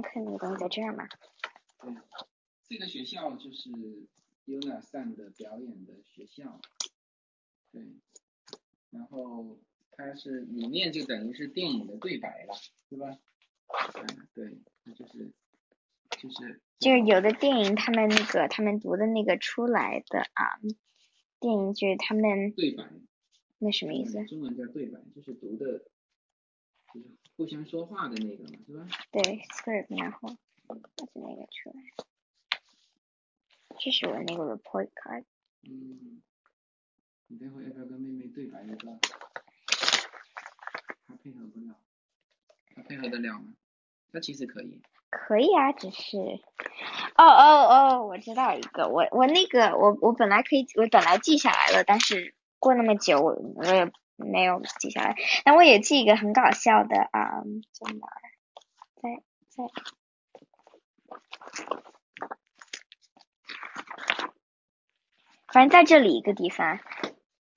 [0.00, 1.06] 上课那个东西在这儿吗？
[1.82, 1.94] 对，
[2.68, 3.68] 这个学校就是
[4.46, 6.58] Yuna San 的表演的学校，
[7.70, 7.82] 对，
[8.90, 9.58] 然后
[9.90, 12.54] 它是里面就等于是电影的对白了，
[12.88, 13.18] 对吧？
[13.94, 15.30] 嗯，对，那就是
[16.18, 20.58] 就是就是有的电影他们那个他们读的那个出来的啊，
[21.38, 22.84] 电影就是他们对白，
[23.58, 24.24] 那什么意思？
[24.24, 25.90] 中文叫对白，就是读的，就是
[27.40, 28.86] 互相说话的那个嘛，是吧？
[29.12, 30.28] 对，script，然后
[30.66, 30.76] 把
[31.14, 31.80] 那个出来。
[33.78, 35.24] 这是我那个 report card。
[35.62, 36.20] 嗯，
[37.28, 38.98] 你待会要不要跟妹妹对白一个？
[41.08, 41.74] 她配合不了，
[42.76, 43.54] 她配合得了吗？
[44.12, 44.78] 她其实可以。
[45.08, 46.18] 可以啊，只是，
[47.16, 53.90] 哦哦哦，我知道一个，我我那个我我本来可以，我本来记下来了，但是过那么久我我也
[54.20, 55.16] 没有记下来。
[55.44, 57.42] 但我也记一个很搞笑的啊，
[57.72, 58.20] 在哪儿？
[59.02, 59.64] 在在。
[65.52, 66.78] 反正在这里一个地方。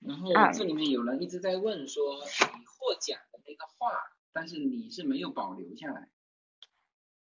[0.00, 3.92] 然后这里面有人一直在问说，你获奖的那个画，
[4.32, 6.08] 但是你是没有保留下来。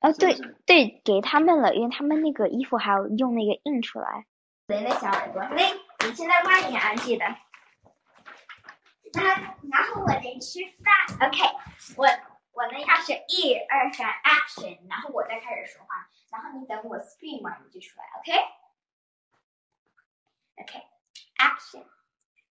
[0.00, 4.26] 哦，对对，给他们了，因为他们那个衣服还要用那个印出来。
[4.68, 5.42] 谁的小耳朵？
[5.42, 5.72] 来，
[6.06, 7.24] 你现在慢点啊，记得。
[9.17, 10.93] 然后，然后我得吃饭。
[11.27, 11.37] OK，
[11.97, 12.07] 我
[12.51, 18.05] 我呢要是一二三 action，然后我再开始说话，然后你等我 scream 完你就出来，
[20.57, 21.85] OK？OK，action，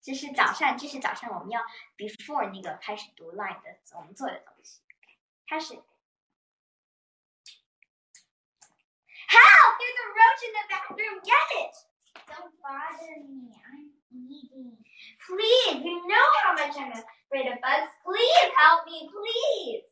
[0.02, 1.62] 这是早上，这是早上我们要
[1.98, 4.82] before 那个开始读 line 的我们做的东西。
[5.48, 5.82] 开始。
[9.30, 9.78] Help!
[9.78, 11.22] There's a roach in the bathroom.
[11.22, 11.76] Get it!
[12.26, 13.54] Don't bother me.
[13.62, 13.83] I'm eating.
[14.15, 17.91] Please, you know how much I'm afraid of bugs.
[18.05, 19.83] Please help me, please.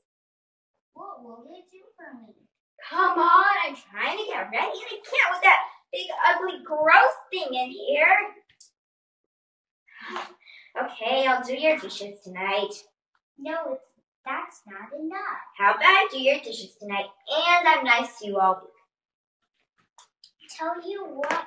[0.94, 2.34] What will they do for me?
[2.88, 5.60] Come on, I'm trying to get ready and I can't with that
[5.92, 8.16] big, ugly, gross thing in here.
[10.80, 12.72] Okay, I'll do your dishes tonight.
[13.38, 13.92] No, it's
[14.24, 15.42] that's not enough.
[15.58, 18.70] How about I do your dishes tonight and I'm nice to you all week?
[20.56, 21.44] Tell you what,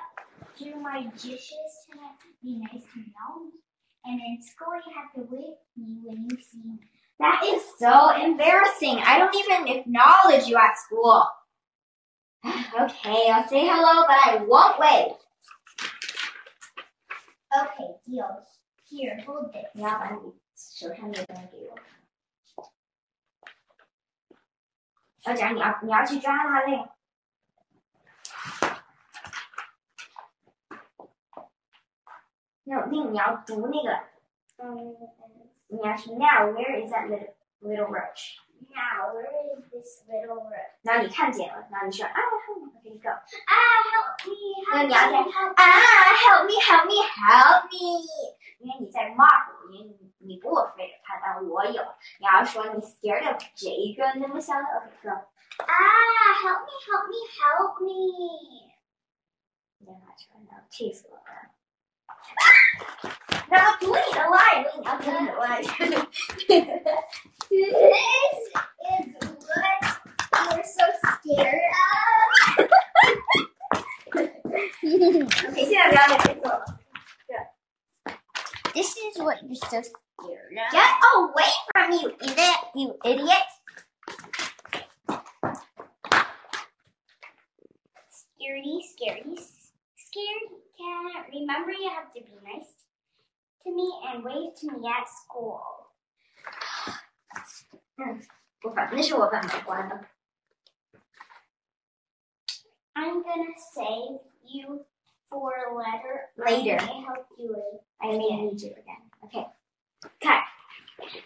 [0.57, 2.17] do my dishes tonight.
[2.43, 3.51] Be nice to know.
[4.05, 6.79] And in school, you have to whip me when you see me.
[7.19, 8.99] That is so embarrassing.
[9.05, 11.27] I don't even acknowledge you at school.
[12.45, 15.17] okay, I'll say hello, but I won't wave.
[17.55, 18.43] Okay, deal.
[18.89, 19.69] Here, hold this.
[19.73, 21.77] 你要把你手上那个东西给我。
[25.25, 26.89] 要讲你要你要去抓它嘞。
[32.65, 33.99] 那那你要读那个，
[34.57, 34.95] 嗯，
[35.67, 38.37] 你要是 Now where is that little little roach?
[38.69, 40.77] Now, where is this little roach?
[40.83, 42.13] 然后你看见了，然后你说啊，
[42.77, 43.09] OK go，
[43.49, 44.37] Ah, help me,
[44.71, 45.63] 那 help 你要 me, 在 help 啊，
[46.13, 48.05] help me help me help me，
[48.59, 51.81] 因为你在 mark 我，因为你你不 afraid of 它，但我有。
[52.19, 53.67] 你要说你 scared of 这
[53.97, 58.71] 个那么小的，OK go， Ah, help me, help me, help me.
[59.79, 61.23] 你拿出来，然后气死我了。
[63.50, 64.18] now this is
[70.30, 72.68] what you're so scared of.
[74.16, 75.78] okay, see,
[78.74, 80.72] This is what you're so scared of.
[80.72, 82.60] Get away from you, idiot!
[82.74, 83.46] You idiot!
[88.10, 89.38] Scaredy, scaredy,
[89.96, 91.29] scared cat.
[91.31, 92.71] Remember, you have to be nice
[93.63, 95.61] to me and wave to me at school.
[98.59, 100.05] 不反，那是我本没关的。
[102.93, 104.85] I'm gonna save you
[105.29, 106.29] for later.
[106.35, 106.77] Later.
[106.77, 107.81] I may help you later.
[107.99, 109.09] I may need you again.
[109.21, 109.47] OK，
[110.19, 110.43] 看，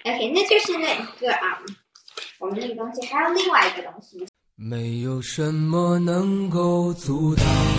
[0.06, 1.62] OK，那就是那一个啊，
[2.39, 7.79] 我们那个东西还有另外一个东西，没有什么能够阻挡。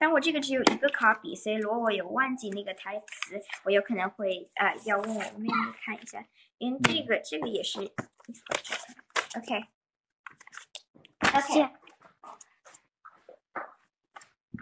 [0.00, 6.24] 但我这个只有一个 copy，所以如果我有忘记那个台词，我有可能会呃要问我妹妹看一下，
[6.56, 7.80] 因为这个这个也是
[9.36, 9.68] OK
[11.36, 11.70] OK，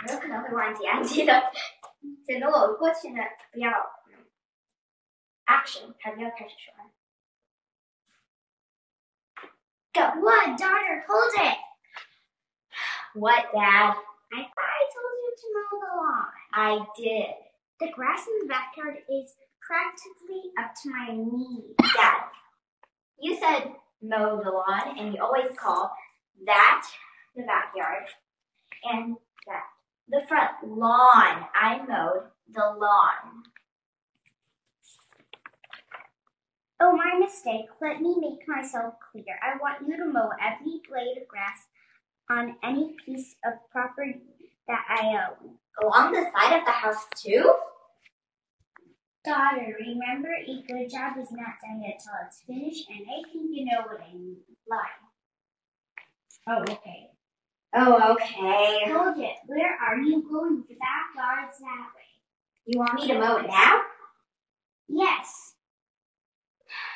[0.05, 1.53] 我有可能会忘记啊，记得，
[2.27, 3.71] 所以如果我过去呢，不要
[5.47, 6.75] action，还不要开始说。
[9.95, 11.05] Got one daughter?
[11.07, 11.59] Hold it.
[13.15, 13.97] What, Dad?
[14.31, 14.51] I
[15.41, 16.27] to mow the lawn.
[16.53, 17.35] I did.
[17.81, 21.75] The grass in the backyard is practically up to my knees.
[21.95, 22.25] Dad,
[23.21, 25.93] you said mow the lawn, and you always call
[26.47, 26.87] that
[27.37, 28.05] the backyard
[28.85, 29.65] and that
[30.09, 31.47] the front lawn.
[31.55, 33.45] I mowed the lawn.
[36.81, 37.67] Oh, my mistake.
[37.81, 39.39] Let me make myself clear.
[39.43, 41.67] I want you to mow every blade of grass
[42.31, 44.21] on any piece of property
[44.69, 45.55] that I um, own.
[45.83, 47.55] Along the side of the house, too?
[49.25, 53.51] Daughter, remember, a good job is not done yet till it's finished, and I think
[53.53, 54.37] you know what I mean.
[54.69, 54.79] Lie.
[56.49, 57.11] Oh, okay.
[57.75, 58.93] Oh, okay.
[58.93, 59.37] Hold it.
[59.47, 60.65] Where are you going?
[60.69, 62.03] The backyard's that way.
[62.67, 63.83] You want me to mow it now?
[64.89, 65.55] Yes.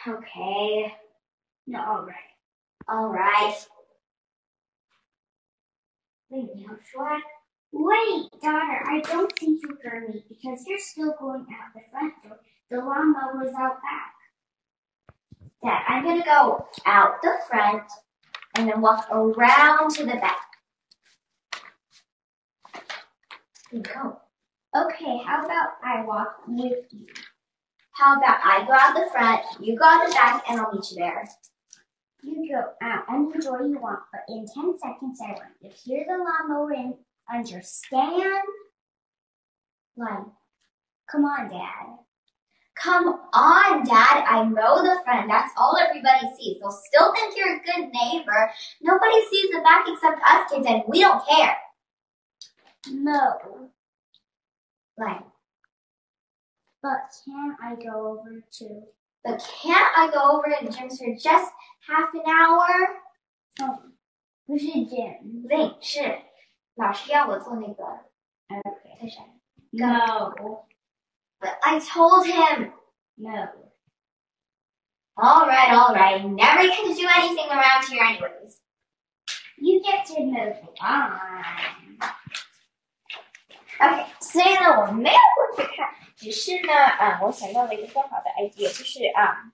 [0.07, 0.95] Okay.
[1.67, 2.17] No, all right.
[2.89, 3.55] All right.
[6.31, 7.23] Wait, you know what?
[7.73, 12.15] Wait, daughter, I don't think you heard me because you're still going out the front
[12.23, 12.39] door.
[12.71, 14.15] The lawnmower's out back.
[15.63, 17.85] Dad, I'm gonna go out the front
[18.57, 20.49] and then walk around to the back.
[23.73, 24.21] You go.
[24.77, 27.07] Okay, how about I walk with you?
[27.93, 30.91] How about I go out the front, you go out the back, and I'll meet
[30.91, 31.27] you there.
[32.23, 35.75] You go out any door you want, but in 10 seconds I want you to
[35.75, 36.95] hear the lawnmower and
[37.35, 38.43] understand?
[39.97, 40.25] Like,
[41.11, 41.99] come on, Dad.
[42.77, 44.25] Come on, Dad.
[44.29, 45.29] I mow the front.
[45.29, 46.59] That's all everybody sees.
[46.61, 48.51] They'll still think you're a good neighbor.
[48.81, 51.57] Nobody sees the back except us kids, and we don't care.
[52.91, 53.71] No,
[54.99, 55.23] Like,
[56.83, 58.83] but can I go over too?
[59.25, 61.53] but can't I go over to Jim's for just
[61.87, 62.67] half an hour?
[63.61, 63.79] Oh,
[64.49, 65.47] we should gym.
[65.49, 66.01] 对，是
[66.76, 67.84] 老师要我做那个
[68.50, 69.00] Okay.
[69.00, 69.24] 推绳。
[69.72, 70.34] No,
[71.40, 72.72] But I told him.
[73.18, 73.50] no.
[75.16, 76.24] All right, all right.
[76.24, 78.60] Never get to do anything around here, anyways.
[79.58, 81.98] You get to mow the lawn.
[83.80, 89.52] OK，所以呢，我没有过去看，只是呢，啊、我想到了一个更好的 idea，就是啊、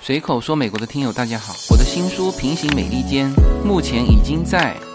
[0.00, 3.30] 随口说美国的听友大家好，我的新书《平行美利坚》
[3.64, 4.74] 目前已经在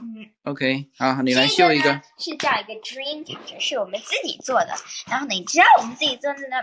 [0.00, 2.02] 嗯， OK，好，你来秀一个呢。
[2.18, 4.74] 是叫一个 dream catcher，是我们自己做的。
[5.06, 6.56] 然后呢，你知道我们自己做的呢，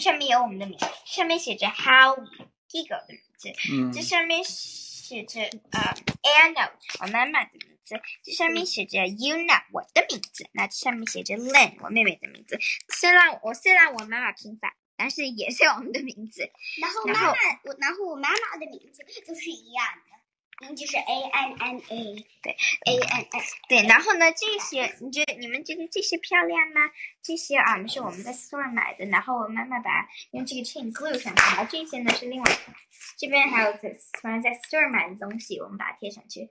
[0.00, 2.26] 上面有我们的名字，上面写着 Howie
[2.70, 12.58] Eagle 的名字，嗯这上面写着呃 Anna 我妈妈的名字，这上面写着 Yuna 我的名字，那这上面写着 Lynn 我妹妹的名字。
[12.90, 16.50] 虽然我虽然我妈妈平凡，但是也是我们的名字。
[16.80, 20.10] 然后然后妈妈，我然后我妈妈的名字都是一样的，
[20.60, 26.80] 嗯，就是 A N N A，对，A N N，对，然后呢，这些你觉得你们觉得这些漂亮吗？
[27.22, 32.58] 这些啊是我们在 store 买的，然后我妈妈把用这个 chain glue 上去，然后这些呢是另外，
[33.16, 36.50] 这边还有在反正在 store 买的东西，我们把它贴上去。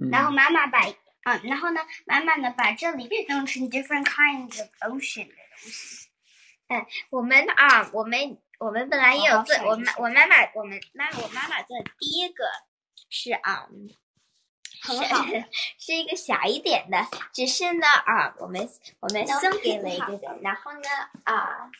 [0.00, 0.80] 嗯然后妈妈把，
[1.24, 6.08] 嗯，然后呢，妈妈呢把这里弄成 different kinds of ocean 的东西。
[7.10, 12.44] 我们啊，我们我们本来也有做，我妈我妈妈我们妈我妈妈做的第一个
[13.14, 13.68] 是啊、
[14.82, 15.26] 很好。
[15.78, 16.96] 是一个小一点的，
[17.32, 18.66] 只是呢啊，我们
[19.00, 20.88] 我们送给了一个人，然后呢
[21.24, 21.70] 啊，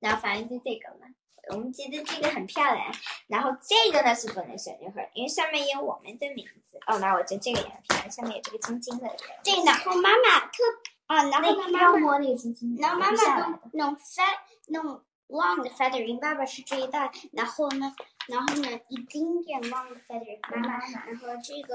[0.00, 1.06] 然后反正就这个嘛，
[1.50, 2.92] 我们觉得这个很漂亮，
[3.28, 6.80] 然后这个呢是不能选一会儿，因为上面有我们的名字。
[6.88, 9.08] 哦，那我觉得这个也很漂亮，上面有这个晶晶的。
[9.44, 10.64] 对，然后妈妈特
[11.06, 17.94] 啊，然后妈妈摸那个晶晶，然后妈妈弄弄 fat 弄 long 的 feather，因为爸爸是最大，然后呢，
[18.28, 21.74] 然后呢一丁点 long 的 feather，妈妈，然后这个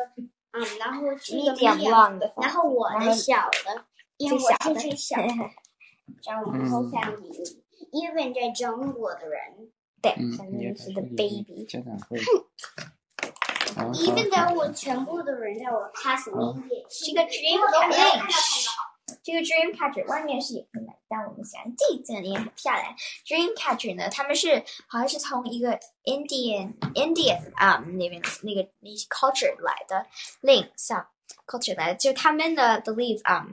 [0.51, 3.85] 嗯，然后这个 medium long 的，然后我的小的，
[4.17, 5.33] 因为我是最小的，
[6.21, 7.31] 这样我们后三名
[7.91, 9.69] ，even 在中国的人，
[10.01, 11.65] 对，嗯，上也面是个 baby。
[11.65, 12.17] 家长会。
[13.93, 18.71] even though 我全部的人在我 class 里面也是个 dream catcher，
[19.27, 22.96] 这个 dream catcher 外面是也可以买，但我们想这个也很漂亮。
[23.25, 30.05] dream catcher 呢，他们是好像是从一个 Indian Indian 啊、那边那个那些 culture 来的
[30.41, 31.05] link 像
[31.46, 33.46] culture 来的，就他们的 believe 啊、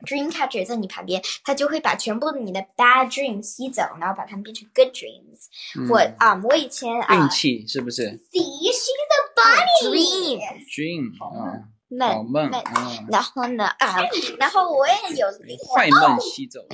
[0.00, 5.46] dream catcher 在你旁边，他就会把全部的你的 bad dreams 吸走，然后把它们变成 good dreams。
[5.88, 9.88] 我啊、我以前啊、运气是不是 See, she's a bunny.
[9.88, 11.30] dream？Dream 啊，好
[11.90, 13.98] 梦梦啊，然后呢啊，
[14.38, 15.26] 然后我也有
[15.74, 16.64] 坏梦吸走。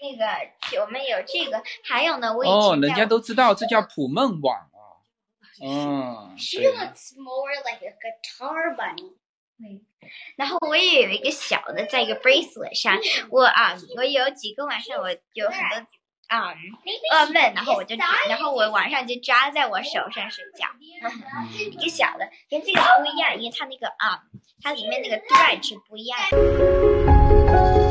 [0.00, 5.00] 那个我们有这个，还有呢，我以哦，人家都知道这叫捕梦网啊。
[5.62, 9.14] 嗯，She looks more like a guitar bunny.
[10.36, 12.98] 然后我也有一个小的，在一个 bracelet 上，
[13.30, 15.86] 我啊，我有几个晚上我有很多
[16.28, 20.66] 啊、噩梦，然后我就然后我晚上就扎在我手上睡觉，
[21.70, 24.22] 一个小的，跟这个不一样，因为它那个啊，
[24.62, 27.83] 它里面那个 thread 是不一样的。